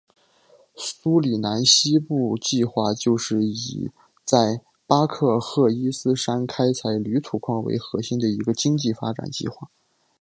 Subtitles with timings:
[0.75, 3.91] 苏里南西部计划就是以
[4.25, 9.69] 在巴克赫伊斯山开采铝土矿为核心的一个经济发展计划。